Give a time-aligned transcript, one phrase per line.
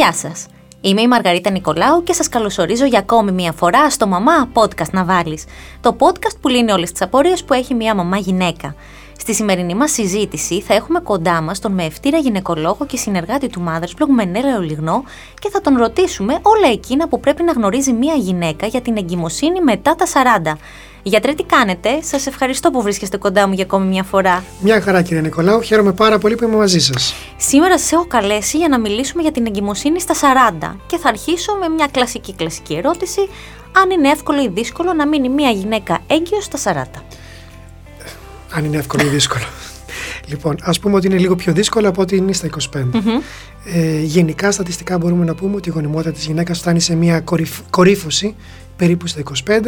[0.00, 0.46] Γεια σας.
[0.80, 5.04] Είμαι η Μαργαρίτα Νικολάου και σας καλωσορίζω για ακόμη μία φορά στο «Μαμά Podcast να
[5.04, 5.44] βάλεις».
[5.80, 8.74] Το podcast που λύνει όλες τις απορίες που έχει μία μαμά γυναίκα.
[9.20, 14.02] Στη σημερινή μας συζήτηση θα έχουμε κοντά μας τον μεευτήρα γυναικολόγο και συνεργάτη του Mothers
[14.02, 15.04] Blog Μενέλα Ολιγνό
[15.38, 19.60] και θα τον ρωτήσουμε όλα εκείνα που πρέπει να γνωρίζει μία γυναίκα για την εγκυμοσύνη
[19.60, 20.06] μετά τα
[20.52, 20.52] 40.
[21.02, 24.44] Γιατρέ, τι κάνετε; Σας ευχαριστώ που βρίσκεστε κοντά μου για ακόμη μια φορά.
[24.60, 25.60] Μια χαρά, κύριε Νικολάου.
[25.60, 27.14] Χαίρομαι πάρα πολύ που είμαι μαζί σας.
[27.36, 30.14] Σήμερα σας έχω καλέσει για να μιλήσουμε για την εγκυμοσύνη στα
[30.60, 30.76] 40.
[30.86, 33.28] Και θα αρχίσω με μια κλασική κλασική ερώτηση.
[33.82, 37.02] Αν είναι εύκολο ή δύσκολο να μείνει μια γυναίκα έγκυος στα 40.
[38.50, 39.44] Αν είναι εύκολο ή δύσκολο.
[40.26, 42.84] Λοιπόν, ας πούμε ότι είναι λίγο πιο δύσκολο από ότι είναι στα 25.
[43.64, 47.24] Ε, γενικά, στατιστικά μπορούμε να πούμε ότι η γονιμότητα της γυναίκας φτάνει σε μια
[47.70, 48.34] κορύφωση
[48.76, 49.60] περίπου στα 25,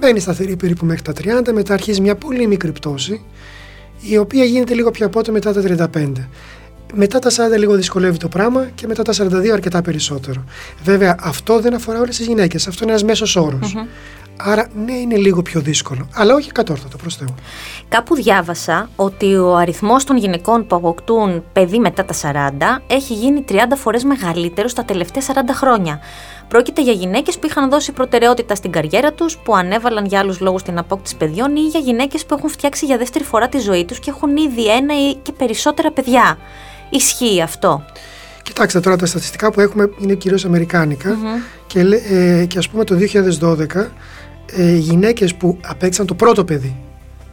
[0.00, 3.24] μένει σταθερή περίπου μέχρι τα 30, μετά αρχίζει μια πολύ μικρή πτώση,
[4.00, 6.12] η οποία γίνεται λίγο πιο απότομη μετά τα 35.
[6.94, 10.44] Μετά τα 40 λίγο δυσκολεύει το πράγμα και μετά τα 42 αρκετά περισσότερο.
[10.84, 12.66] Βέβαια, αυτό δεν αφορά όλες τις γυναίκες.
[12.66, 13.36] Αυτό είναι ένας μέσος
[14.36, 16.08] Άρα, ναι, είναι λίγο πιο δύσκολο.
[16.14, 17.34] Αλλά όχι κατόρθωτο, προς Θεού.
[17.88, 23.44] Κάπου διάβασα ότι ο αριθμός των γυναικών που αποκτούν παιδί μετά τα 40 έχει γίνει
[23.48, 26.00] 30 φορές μεγαλύτερο στα τελευταία 40 χρόνια.
[26.48, 30.62] Πρόκειται για γυναίκες που είχαν δώσει προτεραιότητα στην καριέρα τους, που ανέβαλαν για άλλους λόγους
[30.62, 33.98] την απόκτηση παιδιών ή για γυναίκες που έχουν φτιάξει για δεύτερη φορά τη ζωή τους
[33.98, 36.38] και έχουν ήδη ένα ή και περισσότερα παιδιά.
[36.90, 37.84] Ισχύει αυτό;
[38.42, 40.46] Κοιτάξτε τώρα τα στατιστικά που έχουμε είναι κυρίως
[41.66, 43.90] και, ε, και ας πούμε το 2012
[44.52, 46.76] ε, γυναίκες που απέκτησαν το πρώτο παιδί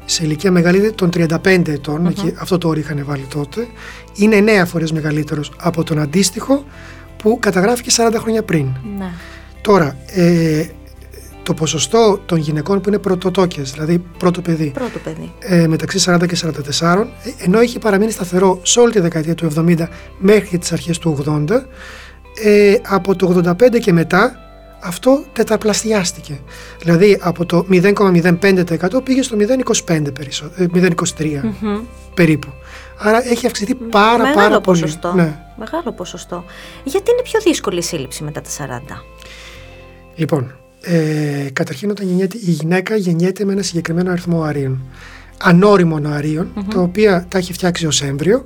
[0.06, 3.68] σε ηλικία μεγαλύτερη των 35 ετων αυτό το όριο είχαν βάλει τότε,
[4.16, 6.64] είναι 9 φορές μεγαλύτερος από τον αντίστοιχο
[7.18, 8.68] που καταγράφηκε 40 χρόνια πριν.
[8.98, 9.12] Ναι.
[9.62, 10.66] Τώρα, ε,
[11.44, 15.34] το ποσοστό των γυναικών που είναι πρωτοτόκες, δηλαδή πρώτο παιδί, πρώτο παιδί.
[15.40, 16.36] Ε, μεταξύ 40 και
[16.80, 19.88] 44, ενώ είχε παραμείνει σταθερό σε όλη τη δεκαετία του 70
[20.18, 21.66] μέχρι τις αρχές του 80,
[22.44, 24.36] ε, από το 85 και μετά
[24.84, 26.40] αυτό τετραπλασιάστηκε.
[26.80, 29.38] Δηλαδή από το 0,05% πήγε στο
[29.88, 30.02] 0,25
[30.74, 31.42] 0,23
[32.14, 32.48] περίπου.
[32.98, 35.10] Άρα έχει αυξηθεί πάρα Μεγάλο πάρα ποσοστό.
[35.10, 35.22] πολύ.
[35.22, 35.40] Ναι.
[35.58, 36.44] Μεγάλο ποσοστό.
[36.84, 39.06] Γιατί είναι πιο δύσκολη η σύλληψη μετά τα 40.
[40.16, 44.84] Λοιπόν, ε, καταρχήν όταν γεννιέται, η γυναίκα γεννιέται με ένα συγκεκριμένο αριθμό αρίων.
[45.44, 48.46] Ανώριμων αρίων, τα οποία τα έχει φτιάξει ως έμβριο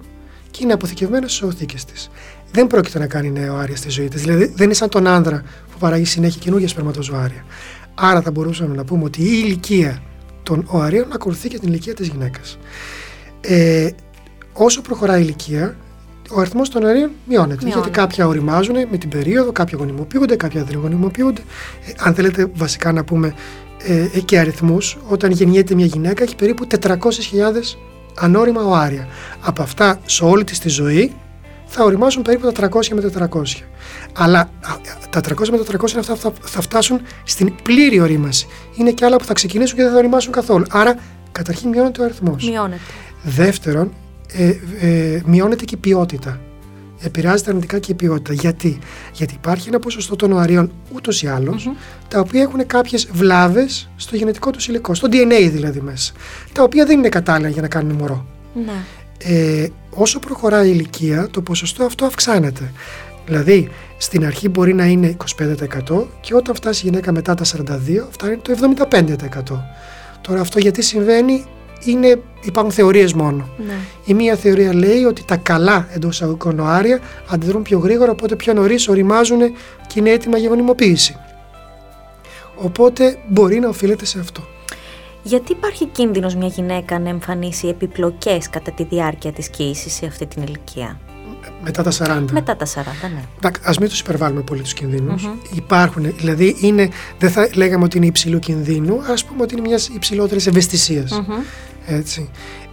[0.52, 2.10] και είναι αποθηκευμένα στις οθήκες της.
[2.52, 4.22] Δεν πρόκειται να κάνει νέο άρια στη ζωή της.
[4.22, 5.44] Δηλαδή δεν είναι σαν τον άνδρα
[5.76, 7.46] που παράγει συνέχεια καινούργια σπερματοζωάρια.
[7.96, 10.02] Άρα θα μπορούσαμε να πούμε ότι η ηλικία
[10.44, 12.58] των οαρίων ακολουθεί και την ηλικία της γυναίκας.
[13.42, 13.90] Ε,
[14.54, 15.78] όσο προχωράει η ηλικία,
[16.32, 17.68] ο αριθμός των αερίων μειώνεται.
[17.68, 21.42] Γιατί κάποια οριμάζουν με την περίοδο, κάποια γονιμοποιούνται, κάποια δεν γονιμοποιούνται.
[21.88, 23.36] Ε, αν θέλετε, βασικά να πούμε
[23.84, 26.98] ε, ε και αριθμούς, όταν γεννιέται μια γυναίκα έχει περίπου 400.000
[28.16, 29.08] ανώριμα οάρια.
[29.42, 31.12] Από αυτά, σε όλη της τη ζωή,
[31.76, 33.42] θα οριμάσουν περίπου τα 300 με 400.
[34.14, 34.50] Αλλά
[35.10, 38.48] τα 300 με 400 αυτά θα φτάσουν στην πλήρη ορίμαση.
[38.76, 40.66] Είναι και άλλα που θα ξεκινήσουν και δεν θα οριμάσουν καθόλου.
[40.70, 40.96] Άρα,
[41.32, 42.50] καταρχήν μειώνεται ο αριθμός.
[42.50, 42.82] Μειώνεται.
[43.24, 43.94] Δεύτερον,
[44.34, 46.40] ε, ε, μειώνεται και η ποιότητα.
[47.02, 48.34] Επηρεάζεται αρνητικά και η ποιότητα.
[48.34, 48.80] Γιατί,
[49.14, 51.72] Γιατί υπάρχει ένα ποσοστό των οαρίων ούτως ή άλλως,
[52.08, 56.14] τα οποία έχουν κάποιες βλάβες στο γενετικό του υλικό, στο DNA δηλαδή μέσα.
[56.54, 58.26] Τα οποία δεν είναι κατάλληλα για να κάνουν μωρό.
[58.66, 58.84] Ναι.
[59.18, 62.72] Ε, όσο προχωράει η ηλικία, το ποσοστό αυτό αυξάνεται.
[63.26, 65.18] Δηλαδή, στην αρχή μπορεί να είναι
[65.90, 69.64] 25% και όταν φτάσει η γυναίκα μετά τα 42, φτάνει το 75%.
[70.22, 71.46] Τώρα αυτό γιατί συμβαίνει
[71.84, 73.50] είναι, υπάρχουν θεωρίες μόνο.
[73.58, 73.74] Ναι.
[74.06, 77.00] Η μία θεωρία λέει ότι τα καλά εντός εισαγωγικών οάρια
[77.30, 79.40] αντιδρούν πιο γρήγορα, οπότε πιο νωρίς οριμάζουν
[79.88, 81.16] και είναι έτοιμα για γονιμοποίηση.
[82.56, 84.48] Οπότε μπορεί να οφείλεται σε αυτό.
[85.28, 90.26] Γιατί υπάρχει κίνδυνος μια γυναίκα να εμφανίσει επιπλοκές κατά τη διάρκεια της κοίησης σε αυτή
[90.26, 91.00] την ηλικία;
[91.64, 92.26] Μετά τα 40.
[92.32, 92.70] Μετά τα 40,
[93.02, 93.48] ναι.
[93.48, 95.30] Α μην τους υπερβάλλουμε πολύ τους κινδύνους.
[95.56, 99.88] Υπάρχουν, δηλαδή είναι, δεν θα λέγαμε ότι είναι υψηλού κινδύνου, ας πούμε ότι είναι μιας
[99.88, 101.22] υψηλότερης ευαισθησίας.
[101.86, 102.30] Έτσι.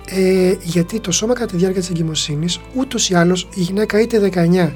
[0.07, 4.19] Ε, γιατί το σώμα κατά τη διάρκεια της εγκυμοσύνης, ούτως ή άλλως η γυναίκα είτε
[4.19, 4.75] 19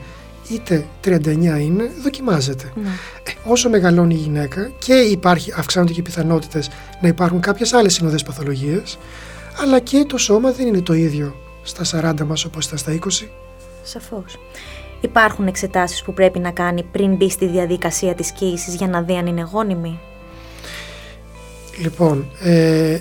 [0.50, 1.26] είτε 39
[1.60, 2.72] είναι, δοκιμάζεται.
[2.74, 2.88] Ναι.
[3.22, 6.70] Ε, όσο μεγαλώνει η γυναίκα και υπάρχει, αυξάνονται και οι πιθανότητες
[7.00, 8.82] να υπάρχουν κάποιες άλλες συνοδές παθολογίε,
[9.62, 13.28] αλλά και το σώμα δεν είναι το ίδιο στα 40 μας όπως ήταν στα 20.
[13.82, 14.38] Σαφώς.
[15.00, 19.16] Υπάρχουν εξετάσεις που πρέπει να κάνει πριν μπει στη διαδικασία της κοίησης για να δει
[19.16, 20.00] αν είναι γόνιμη;
[21.78, 22.98] Λοιπόν, ε,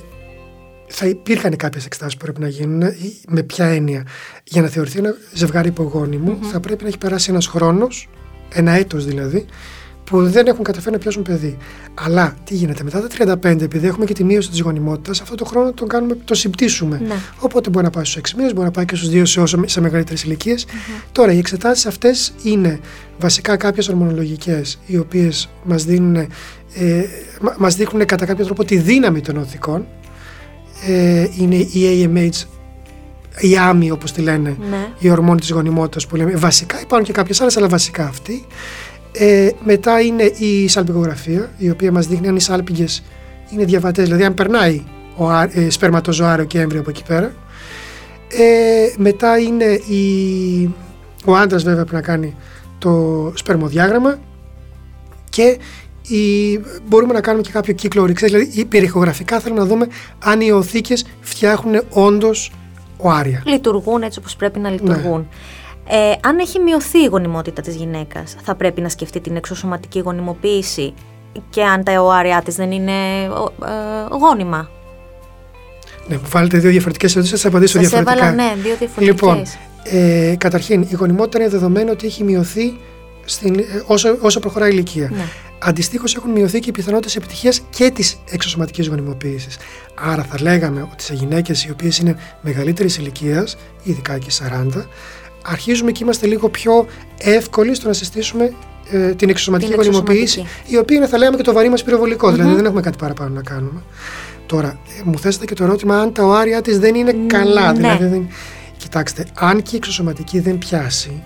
[0.87, 2.83] θα υπήρχαν κάποιες εξετάσει που πρέπει να γίνουν.
[3.27, 4.05] Με ποια έννοια.
[4.43, 8.09] Για να θεωρηθεί ένα ζευγάρι υπογόνιμο, θα πρέπει να έχει περάσει ένας χρόνος,
[8.53, 9.45] ένα έτος δηλαδή,
[10.05, 11.57] που δεν έχουν καταφέρει να πιάσουν παιδί.
[11.93, 15.45] Αλλά τι γίνεται, μετά τα 35, επειδή έχουμε και τη μείωση της γονιμότητας, αυτό το
[15.45, 17.01] χρόνο τον κάνουμε, το συμπτήσουμε.
[17.07, 17.15] Ναι.
[17.39, 19.59] Οπότε μπορεί να πάει στους 6 μήνες, μπορεί να πάει και στους 2 σε, όσο,
[19.65, 20.65] σε μεγαλύτερες
[21.11, 22.79] Τώρα, οι εξετάσεις αυτές είναι
[23.19, 26.29] βασικά κάποιες ορμονολογικές, οι οποίες μας δίνουν, ε,
[27.57, 29.85] μας δείχνουν κατά κάποιο τρόπο τη δύναμη των οθικών.
[30.87, 32.43] Ε, είναι η AMH
[33.39, 34.87] η άμοι όπως τη λένε, Ναι.
[34.99, 36.35] η ορμόνη της γονιμότητας που λέμε.
[36.35, 38.45] Βασικά υπάρχουν και κάποιες άλλες, αλλά βασικά αυτή.
[39.11, 43.03] Ε, μετά είναι η σαλπιγογραφία, η οποία μας δείχνει αν οι σάλπιγγες
[43.53, 44.83] είναι διαβατές, δηλαδή αν περνάει
[45.15, 47.33] ο α- ε, σπερματοζωάριο και έμβριο από εκεί πέρα.
[48.29, 50.73] Ε, μετά είναι η...
[51.25, 52.35] ο άντρας βέβαια πρέπει να κάνει
[52.77, 54.19] το σπερμοδιάγραμμα
[55.29, 55.57] και
[56.07, 56.59] η...
[56.87, 59.87] μπορούμε να κάνουμε και κάποιο κύκλο ορυξές, δηλαδή η περιχογραφικά θέλουμε να δούμε
[60.23, 62.51] αν οι οθήκες φτιάχνουν όντως
[62.97, 63.41] οάρια.
[63.45, 64.69] Λειτουργούν έτσι όπως πρέπει Ναι.
[64.69, 65.27] να λειτουργούν.
[65.89, 70.93] Ε, αν έχει μειωθεί η γονιμότητα της γυναίκας, θα πρέπει να σκεφτεί την εξωσωματική γονιμοποίηση
[71.49, 72.91] και αν τα οάρια της δεν είναι
[73.29, 74.69] ο- ε, γόνιμα.
[76.07, 78.25] Ναι, μου βάλετε δύο διαφορετικές ερωτήσεις, θα σας απαντήσω Σας διαφορετικά.
[78.27, 79.07] έβαλα, ναι, δύο διαφορετικές.
[79.07, 79.43] Λοιπόν,
[79.83, 82.77] ε, καταρχήν, η γονιμότητα είναι δεδομένο ότι έχει μειωθεί
[83.25, 85.09] στην, ε, όσο, όσο προχωράει η ηλικία.
[85.15, 85.25] Ναι.
[85.59, 89.57] Αντιστοίχως, έχουν μειωθεί και οι πιθανότητες επιτυχίας και της εξωσωματικής γονιμοποίησης.
[89.95, 94.87] Άρα, θα λέγαμε ότι σε γυναίκες οι οποίες είναι μεγαλύτερης ηλικίας, ειδικά και 40,
[95.45, 96.85] αρχίζουμε και είμαστε λίγο πιο
[97.17, 98.53] εύκολοι στο να συστήσουμε
[98.91, 100.73] ε, την εξωσωματική Την γονιμοποίηση, εξωσωματική.
[100.73, 102.31] η οποία είναι, θα λέγαμε, και το βαρύ μας πυροβολικό.
[102.31, 103.81] Δηλαδή, δεν έχουμε κάτι παραπάνω να κάνουμε.
[104.45, 107.71] Τώρα, ε, μου θέσατε και το ερώτημα αν τα οάρια της δεν είναι καλά.
[107.71, 107.77] ναι.
[107.77, 108.27] Δηλαδή, δεν...
[108.77, 111.23] Κοιτάξτε, αν και η εξωσωματική δεν πιάσει,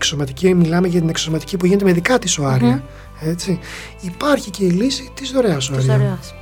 [0.00, 2.82] η εξωσωματική, μιλάμε για την εξωσωματική που γίνεται με δικά της οάρια.
[3.20, 3.58] Έτσι.
[4.00, 5.96] Υπάρχει και η λύση της δωρεάς Της οαρίων.
[5.98, 6.34] δωρεάς.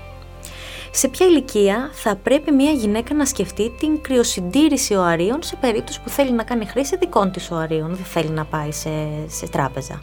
[0.91, 6.09] Σε ποια ηλικία θα πρέπει μια γυναίκα να σκεφτεί την κρυοσυντήρηση οαρίων σε περίπτωση που
[6.09, 8.91] θέλει να κάνει χρήση δικών της οαρίων, δεν θέλει να πάει σε,
[9.27, 10.01] σε τράπεζα;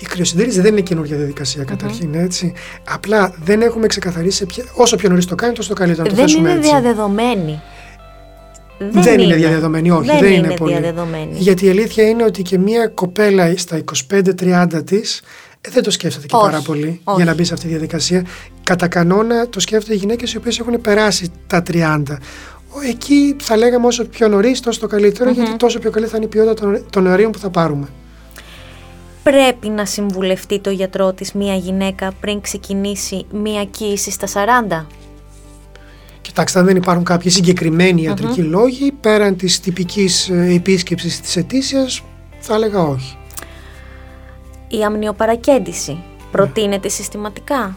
[0.00, 2.52] Η κρυοσυντήρηση δεν είναι καινούργια διαδικασία καταρχήν, έτσι.
[2.88, 4.64] Απλά δεν έχουμε ξεκαθαρίσει σε ποια...
[4.74, 6.02] όσο πιο νωρίς το κάνει, τόσο το καλύτερο.
[6.02, 6.70] Να το δεν θέσουμε είναι έτσι.
[6.70, 7.60] διαδεδομένη.
[8.90, 10.06] Δεν, είναι διαδεδομένη, όχι.
[10.06, 10.72] Δεν, Δεν, είναι, πολύ.
[10.72, 11.28] διαδεδομένη.
[11.38, 13.80] Γιατί η αλήθεια είναι ότι και μια κοπέλα στα
[14.10, 15.22] 25-30 της
[15.70, 17.16] δεν το σκέφτεται και Όχι, πάρα πολύ όχι.
[17.16, 18.24] για να μπει σε αυτή τη διαδικασία.
[18.62, 22.02] Κατά κανόνα το σκέφτονται οι γυναίκες οι οποίες έχουν περάσει τα 30.
[22.70, 26.16] Ο- Εκεί θα λέγαμε όσο πιο νωρίς, τόσο το καλύτερο, γιατί τόσο πιο καλή θα
[26.16, 27.86] είναι η ποιότητα των, των αερίων που θα πάρουμε.
[29.22, 34.86] Πρέπει να συμβουλευτεί το γιατρό της μια γυναίκα πριν ξεκινήσει μια κοίηση στα 40.
[36.28, 42.02] Κοιτάξτε, αν δεν υπάρχουν κάποιοι συγκεκριμένοι ιατρικοί λόγοι, πέραν της τυπικής ε, επίσκεψης της αιτήσιας,
[42.40, 43.16] θα έλεγα όχι.
[44.68, 45.98] Η αμνιοπαρακέντηση
[46.30, 47.76] προτείνεται συστηματικά;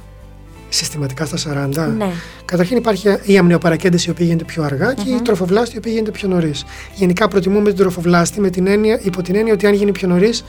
[0.69, 1.93] Συστηματικά στα 40.
[1.97, 2.11] Ναι.
[2.45, 6.11] Καταρχήν υπάρχει η αμνιοπαρακέντηση η οποία γίνεται πιο αργα και η τροφοβλάστη η οποία γίνεται
[6.11, 6.65] πιο νωρίς.
[6.95, 10.43] Γενικά προτιμούμε την τροφοβλάστη με την έννοια, υπό την έννοια ότι αν γίνει πιο νωρίς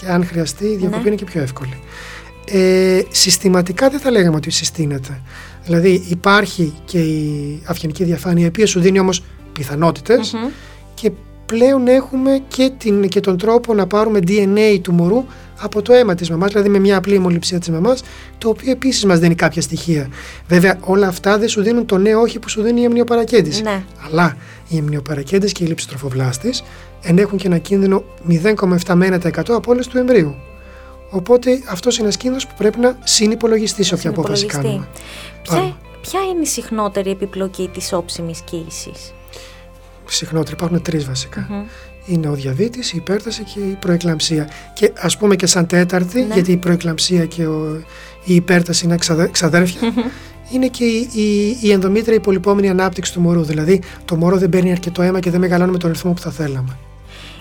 [0.00, 1.06] και αν χρειαστεί, η διακοπή Ναι.
[1.06, 1.80] είναι και πιο εύκολη.
[2.50, 5.20] Ε, συστηματικά δεν θα λέγαμε ότι συστήνεται.
[5.68, 9.22] Δηλαδή υπάρχει και η αυγενική διαφάνεια, η οποία σου δίνει όμως
[9.52, 10.48] πιθανότητες Μμμ.
[10.94, 11.10] και
[11.46, 15.24] πλέον έχουμε και, την, και τον τρόπο να πάρουμε DNA του μωρού
[15.60, 18.02] από το αίμα της μαμάς, δηλαδή με μια απλή αιμοληψία της μαμάς,
[18.38, 20.08] το οποίο επίσης μας δίνει κάποια στοιχεία.
[20.48, 23.62] Βέβαια όλα αυτά δεν σου δίνουν το νέο όχι που σου δίνει η αμνιοπαρακέντηση.
[23.62, 23.82] Ναι.
[24.06, 24.36] Αλλά
[24.68, 26.62] η αμνιοπαρακέντηση και η λήψη τροφοβλάστης
[27.02, 30.34] ενέχουν και ένα κίνδυνο 0,7 με 1% απόλυση του εμβρίου.
[31.10, 34.78] Οπότε αυτός είναι ένας κίνδυνος που πρέπει να συνυπολογιστεί σε όποια απόφαση Συνυπολογιστεί.
[34.78, 34.98] κάνουμε.
[35.42, 35.74] Ποια, Πάμε.
[36.00, 39.14] ποια είναι η συχνότερη επιπλοκή της όψιμης κοίησης;
[40.06, 41.66] Συχνότερα υπάρχουν τρεις βασικα
[42.06, 44.48] Είναι ο διαβήτης, η υπέρταση και η προεκλαμψία.
[44.74, 46.34] Και ας πούμε και σαν τέταρτη, Ναι.
[46.34, 47.82] γιατί η προεκλαμψία και ο-
[48.24, 49.92] η υπέρταση είναι ξαδε- ξαδέρφια,
[50.52, 53.42] είναι και η, η, η ενδομήτρια υπολοιπόμενη ανάπτυξη του μωρού.
[53.42, 56.30] Δηλαδή το μωρό δεν παίρνει αρκετό αίμα και δεν μεγαλώνει με τον ρυθμό που θα
[56.30, 56.78] θέλαμε.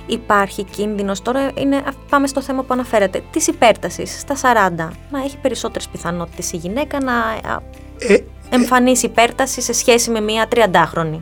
[0.08, 4.92] Υπάρχει κίνδυνος, τώρα είναι, πάμε στο θέμα που αναφέρατε, της υπέρτασης στα 40.
[5.12, 7.60] Να έχει περισσότερες πιθανότητες η γυναίκα να α,
[8.00, 8.18] Ε,
[8.50, 11.20] εμφανίσει υπέρταση σε σχέση με μια 30χρονη.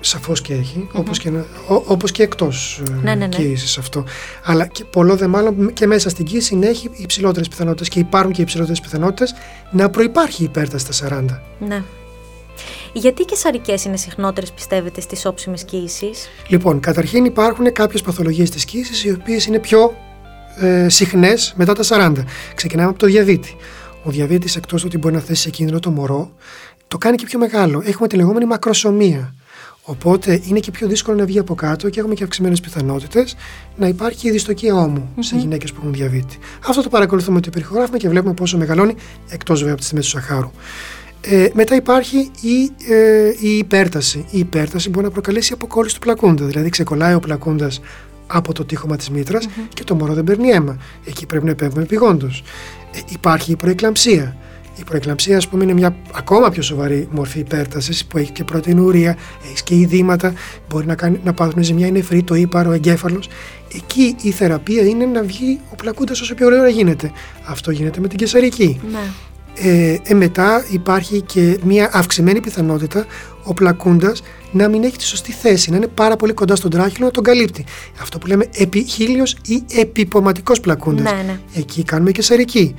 [0.00, 3.36] Σαφώς και έχει, όπως, και, να- ό- όπως και εκτός ε, Ναι, ναι, ναι.
[3.36, 4.04] κοίησης αυτό.
[4.44, 8.32] Αλλά και πολλό δε μάλλον και μέσα στην κοίηση να έχει υψηλότερες πιθανότητες και υπάρχουν
[8.32, 9.34] και υψηλότερες πιθανότητες
[9.70, 11.40] να προϋπάρχει υπέρταση στα 40.
[11.58, 11.82] Ναι.
[12.96, 18.64] Γιατί οι κεσαρικές είναι συχνότερες πιστεύετε στις όψιμες κοίησεις; Λοιπόν, καταρχήν υπάρχουν κάποιες παθολογίες της
[18.64, 19.96] κοίησης οι οποίες είναι πιο
[20.60, 22.24] ε, συχνές μετά τα 40.
[22.54, 23.56] Ξεκινάμε από το διαβήτη.
[24.04, 26.32] Ο διαβήτης εκτός του ότι μπορεί να θέσει σε κίνδυνο το μωρό,
[26.88, 27.82] το κάνει και πιο μεγάλο.
[27.84, 29.34] Έχουμε τη λεγόμενη μακροσωμία.
[29.86, 33.36] Οπότε είναι και πιο δύσκολο να βγει από κάτω και έχουμε και αυξημένες πιθανότητες
[33.76, 36.38] να υπάρχει η δυστοκία ώμου σε γυναίκες που έχουν διαβήτη.
[36.66, 38.94] Αυτό το παρακολουθούμε το περιχογράφημα και βλέπουμε πόσο μεγαλώνει
[39.28, 40.50] εκτός βέβαια από τις τιμές του Σαχάρου.
[41.30, 44.24] Ε, μετά υπάρχει η, ε, η υπέρταση.
[44.30, 46.44] Η υπέρταση μπορεί να προκαλέσει αποκόλληση του πλακούντα.
[46.44, 47.80] Δηλαδή ξεκολλάει ο πλακούντας
[48.26, 50.78] από το τείχομα της μητρας και το μωρό δεν παίρνει αίμα.
[51.04, 52.42] Εκεί πρέπει να επέμβουμε επιγόντως.
[52.94, 54.36] Ε, υπάρχει η προεκλαμψία.
[54.76, 59.16] Η προεκλαμψία, ας πούμε, είναι μια ακόμα πιο σοβαρή μορφή υπέρτασης που έχει και πρωτεϊνουρία,
[59.46, 60.32] έχεις και ειδήματα,
[60.68, 63.28] μπορεί να, κάνει, να πάθουν ζημιά, είναι νεφρή, το ύπαρο, ο εγκέφαλος.
[63.74, 67.12] Εκεί η θεραπεία είναι να βγει ο πλακούντας όσο πιο ωραία γίνεται.
[67.44, 68.80] Αυτό γίνεται με την κεσαρική.
[68.90, 68.98] Ναι.
[69.54, 73.06] Ε, ε, μετά υπάρχει και μια αυξημένη πιθανότητα
[73.44, 77.04] ο πλακούντας να μην έχει τη σωστή θέση, να είναι πάρα πολύ κοντά στον τράχυλο
[77.04, 77.64] να τον καλύπτει.
[78.00, 81.12] Αυτό που λέμε επιχίλιος ή επιποματικός πλακούντας.
[81.12, 81.38] Ναι, ναι.
[81.54, 82.74] Εκεί κάνουμε κεσαρική.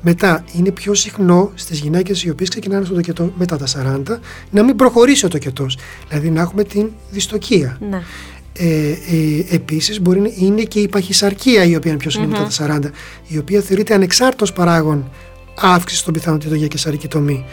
[0.00, 4.18] Μετά είναι πιο συχνό στις γυναίκες οι οποίες ξεκινάνε στο τοκετό μετά τα 40
[4.50, 5.78] να μην προχωρήσει ο τοκετός.
[6.08, 7.78] Δηλαδή να έχουμε την δυστοκία.
[7.90, 8.02] Ναι.
[8.58, 12.48] Ε, ε, Επίσης, μπορεί να είναι και η παχυσαρκία η οποία είναι πιο συχνη μετά
[12.56, 12.90] τα 40,
[13.26, 15.10] η οποία θεωρείται ανεξάρτητος παράγον
[15.60, 17.44] αύξηση των πιθανότητων για κεσαρική τομή.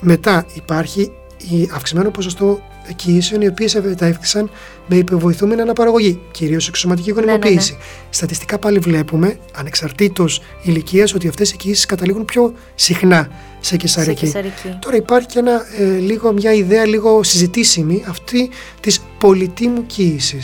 [0.00, 1.12] Μετά υπάρχει
[1.50, 4.50] η αυξημένο ποσοστό εκκοίησεων οι οποίες ευετεύχθησαν
[4.86, 7.72] με υποβοηθούμενη αναπαραγωγή, κυρίως εξωματική γονιμοποίηση.
[7.72, 13.28] Ναι, ναι, Στατιστικά πάλι βλέπουμε, ανεξαρτήτως ηλικίας, ότι αυτές οι εκκοίησει καταλήγουν πιο συχνά
[13.60, 14.26] σε κεσαρική.
[14.26, 14.78] Σε κεσαρική.
[14.80, 20.40] Τώρα υπάρχει και ένα, ε, λίγο, μια ιδέα λίγο συζητήσιμη αυτή της πολυτήμου κοίηση.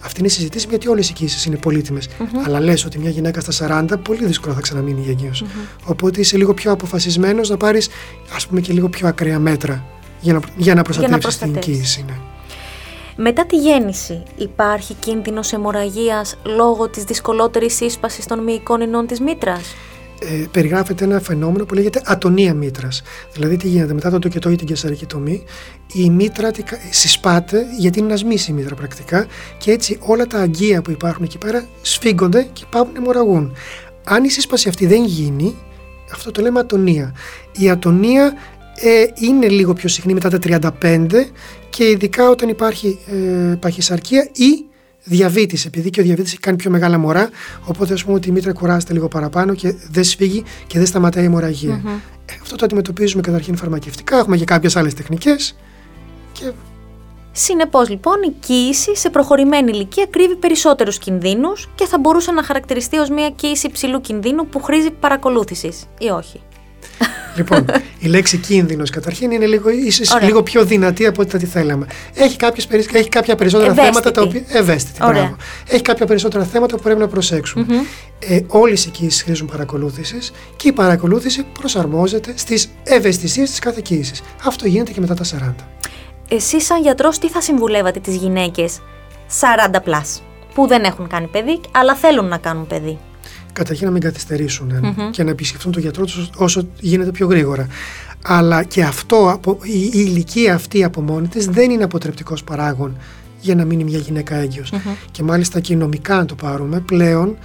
[0.00, 2.08] Αυτή είναι συζητήσιμη γιατί όλες οι κοίησει είναι πολύτιμες.
[2.44, 5.44] Αλλά λες ότι μια γυναίκα στα 40 πολύ δύσκολα θα ξαναμείνει γενίως.
[5.84, 7.88] Οπότε είσαι λίγο πιο αποφασισμένος να πάρεις,
[8.34, 9.84] ας πούμε, και λίγο πιο ακραία μέτρα
[10.20, 11.74] για να, για να προστατεύσεις την προστατεύσεις.
[11.74, 12.04] κοίηση.
[12.06, 12.14] Ναι.
[13.20, 19.74] Μετά τη γέννηση υπάρχει κίνδυνος αιμορραγίας λόγω της δυσκολότερης σύσπασης των μυϊκών ινών της μήτρας;
[20.20, 23.02] Ε, περιγράφεται ένα φαινόμενο που λέγεται ατονία μήτρας.
[23.32, 25.42] Δηλαδή, τι γίνεται μετά το τοκετό ή την κεσαρική τομή,
[25.94, 29.26] η μήτρα τι κα- συσπάται γιατί είναι ασμή η μήτρα πρακτικά
[29.58, 33.52] και έτσι όλα τα αγκία που υπάρχουν εκεί πέρα σφίγγονται και πάβουν να αιμορραγούν.
[34.04, 35.56] Αν η σύσπαση αυτή δεν γίνει,
[36.12, 37.14] αυτό το λέμε ατονία.
[37.52, 38.32] Η ατονία
[38.74, 41.06] ε, είναι λίγο πιο συχνή μετά τα 35
[41.70, 44.64] και ειδικά όταν υπάρχει ε, παχυσαρκία ή
[45.08, 47.30] διαβήτης, επειδή και ο διαβήτης έχει κάνει πιο μεγάλα μωρά,
[47.64, 51.22] οπότε ας πούμε ότι η μήτρα κουράζεται λίγο παραπάνω και δεν σφίγγει και δεν σταματάει
[51.22, 51.82] η αιμορραγία.
[52.26, 55.56] Ε, αυτό το αντιμετωπίζουμε καταρχήν φαρμακευτικά, έχουμε και κάποιες άλλες τεχνικές
[56.32, 56.52] και
[57.32, 62.98] Συνεπώς λοιπόν η κοίηση σε προχωρημένη ηλικία κρύβει περισσότερους κινδύνους και θα μπορούσε να χαρακτηριστεί
[62.98, 66.40] ως μια κοίηση υψηλού κινδύνου που χρήζει παρακολούθησης ή όχι;
[67.38, 67.64] Λοιπόν,
[67.98, 70.26] η λέξη κίνδυνος καταρχήν είναι λίγο, ίσως Ωραία.
[70.26, 71.86] λίγο πιο δυνατή από ό,τι θα τη θέλαμε.
[72.14, 73.94] Έχει, κάποιες, περι- έχει κάποια περισσότερα Ευαίσθητη.
[73.96, 74.42] θέματα τα οποία.
[74.60, 75.20] Ευαίσθητη, Ωραία.
[75.20, 75.36] μπράβο.
[75.68, 77.66] Έχει κάποια περισσότερα θέματα που πρέπει να προσέξουμε.
[78.18, 84.14] Ε, Όλες οι κοίησει χρήζουν παρακολούθησης και η παρακολούθηση προσαρμόζεται στις ευαισθησίες της κάθε κοίηση.
[84.44, 85.54] Αυτό γίνεται και μετά τα 40.
[86.28, 88.78] Εσείς σαν γιατρός τι θα συμβουλεύατε τις γυναίκες
[89.40, 90.20] 40 plus
[90.54, 92.98] που δεν έχουν κάνει παιδί αλλά θέλουν να κάνουν παιδί;
[93.52, 97.66] Καταρχήν να μην καθυστερήσουν ε, και να επισκεφτούν τον γιατρό τους όσο γίνεται πιο γρήγορα.
[98.22, 102.96] Αλλά και αυτό, από- η, η ηλικία αυτή από μόνη της δεν είναι αποτρεπτικός παράγον
[103.40, 104.72] για να μείνει μια γυναίκα έγκυος.
[105.10, 107.36] Και μάλιστα και νομικά, αν το πάρουμε, πλέον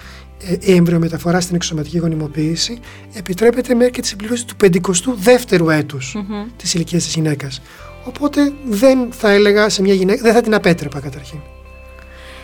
[0.48, 2.80] ε, η εμβριομεταφορά στην εξωματική γονιμοποίηση
[3.14, 6.16] επιτρέπεται μέχρι και τη συμπληρώση του 52ου έτους
[6.58, 7.62] της ηλικίας της γυναίκας.
[8.06, 11.40] Οπότε δεν θα έλεγα σε μια γυναίκα, δεν θα την απέτρεπα καταρχήν.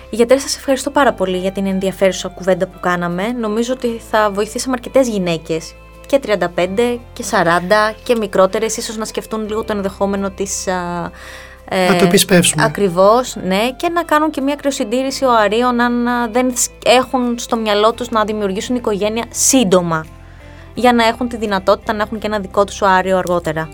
[0.09, 3.27] Γιατρέ, σας ευχαριστώ πάρα πολύ για την ενδιαφέρουσα κουβέντα που κάναμε.
[3.31, 5.73] Νομίζω ότι θα βοηθήσαμε αρκετές γυναίκες
[6.05, 7.45] και 35 και 40
[8.03, 10.67] και μικρότερες ίσως να σκεφτούν λίγο το ενδεχόμενο της...
[10.67, 11.11] α,
[11.69, 12.63] ε, Να το επισπεύσουμε.
[12.63, 17.55] Ακριβώς, ναι, και να κάνουν και μια κρυοσυντήρηση οαρίων αν α, δεν σ- έχουν στο
[17.57, 20.05] μυαλό τους να δημιουργήσουν οικογένεια σύντομα
[20.73, 23.69] για να έχουν τη δυνατότητα να έχουν και ένα δικό τους οάριο αργότερα.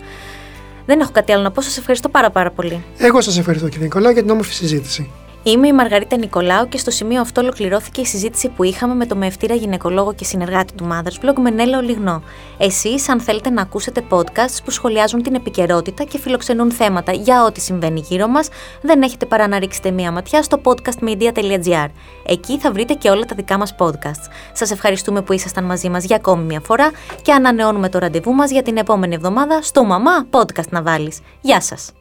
[0.86, 2.84] Δεν έχω κάτι άλλο να πω, σας ευχαριστώ πάρα πάρα πολύ.
[2.98, 5.10] Εγώ σας ευχαριστώ κύριε Νικολάου για την όμορφη συζήτηση.
[5.46, 9.16] Είμαι η Μαργαρίτα Νικολάου και στο σημείο αυτό ολοκληρώθηκε η συζήτηση που είχαμε με το
[9.16, 12.22] μευτήρα γυναικολόγο και συνεργάτη του Mothers Blog Μενέλο Λιγνό.
[12.58, 17.60] Εσείς, αν θέλετε να ακούσετε podcasts που σχολιάζουν την επικαιρότητα και φιλοξενούν θέματα για ό,τι
[17.60, 18.48] συμβαίνει γύρω μας,
[18.82, 21.88] δεν έχετε παρά να ρίξετε μία ματιά στο podcastmedia.gr.
[22.26, 24.30] Εκεί θα βρείτε και όλα τα δικά μας podcasts.
[24.52, 26.90] Σας ευχαριστούμε που ήσασταν μαζί μας για ακόμη μία φορά
[27.22, 31.20] και ανανεώνουμε το ραντεβού μας για την επόμενη εβδομάδα στο Μαμά Podcast να βάλεις.
[31.40, 31.92] Γεια σας!